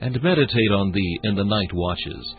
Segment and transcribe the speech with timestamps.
[0.00, 2.34] and meditate on thee in the night watches.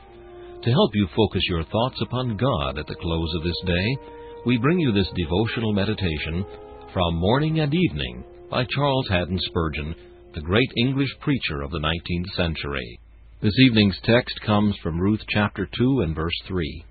[0.64, 3.98] To help you focus your thoughts upon God at the close of this day,
[4.46, 6.46] we bring you this devotional meditation
[6.94, 9.94] from Morning and Evening by Charles Haddon Spurgeon,
[10.34, 13.00] the great English preacher of the 19th century.
[13.42, 16.86] This evening's text comes from Ruth chapter 2 and verse 3.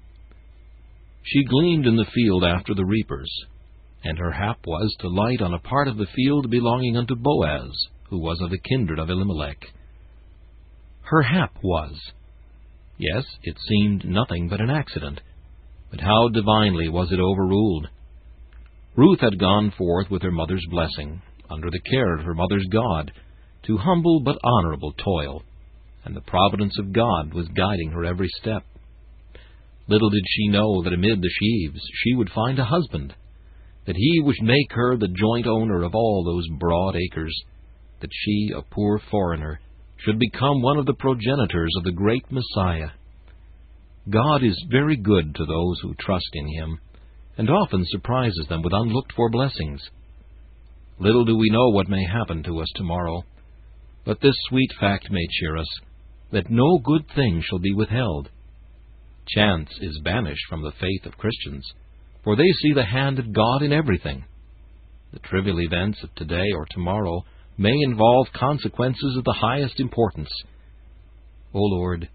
[1.25, 3.31] She gleaned in the field after the reapers,
[4.05, 7.71] and her hap was to light on a part of the field belonging unto Boaz,
[8.11, 9.59] who was of the kindred of Elimelech
[11.11, 11.95] her hap was.
[12.99, 15.21] Yes, it seemed nothing but an accident,
[15.91, 17.89] but how divinely was it overruled!
[18.95, 23.11] Ruth had gone forth with her mother's blessing, under the care of her mother's God,
[23.63, 25.43] to humble but honorable toil,
[26.05, 28.65] and the providence of God was guiding her every step.
[29.87, 33.15] Little did she know that amid the sheaves she would find a husband,
[33.87, 37.35] that he would make her the joint owner of all those broad acres,
[38.01, 39.61] that she, a poor foreigner,
[39.99, 42.91] should become one of the progenitors of the great Messiah.
[44.09, 46.79] God is very good to those who trust in Him,
[47.37, 49.83] and often surprises them with unlooked for blessings.
[50.99, 53.23] Little do we know what may happen to us tomorrow,
[54.05, 55.69] but this sweet fact may cheer us,
[56.33, 58.31] that no good thing shall be withheld.
[59.29, 61.71] Chance is banished from the faith of Christians,
[62.25, 64.25] for they see the hand of God in everything.
[65.13, 67.25] The trivial events of today or tomorrow
[67.59, 70.31] may involve consequences of the highest importance.
[71.53, 72.09] O Lord,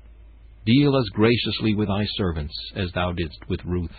[0.66, 3.92] deal as graciously with thy servants as thou didst with Ruth.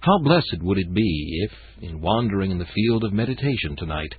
[0.00, 1.52] How blessed would it be if,
[1.82, 4.14] in wandering in the field of meditation tonight,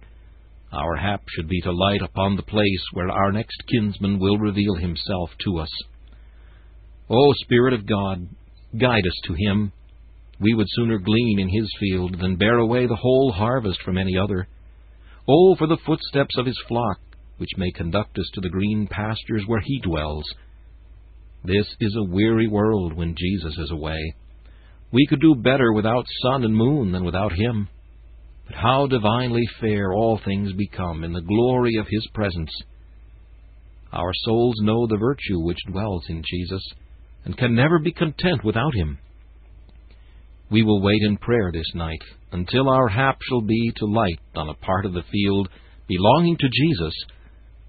[0.73, 4.75] our hap should be to light upon the place where our next kinsman will reveal
[4.75, 5.69] himself to us.
[7.09, 8.27] O Spirit of God,
[8.77, 9.71] guide us to him.
[10.41, 14.17] We would sooner glean in his field than bear away the whole harvest from any
[14.17, 14.47] other.
[15.27, 16.99] Oh, for the footsteps of his flock,
[17.37, 20.23] which may conduct us to the green pastures where he dwells.
[21.43, 24.15] This is a weary world when Jesus is away.
[24.91, 27.67] We could do better without sun and moon than without him.
[28.45, 32.51] But how divinely fair all things become in the glory of his presence.
[33.91, 36.63] Our souls know the virtue which dwells in Jesus,
[37.25, 38.99] and can never be content without him.
[40.49, 42.01] We will wait in prayer this night
[42.31, 45.49] until our hap shall be to light on a part of the field
[45.87, 46.93] belonging to Jesus,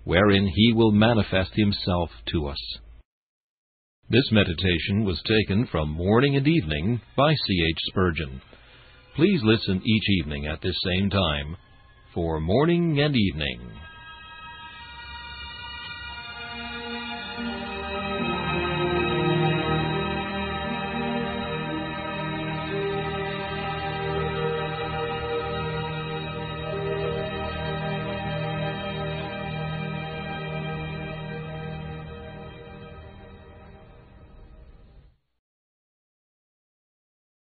[0.05, 2.79] wherein he will manifest himself to us.
[4.11, 7.67] This meditation was taken from Morning and Evening by C.
[7.69, 7.79] H.
[7.89, 8.41] Spurgeon.
[9.17, 11.57] Please listen each evening at this same time
[12.15, 13.61] for Morning and Evening.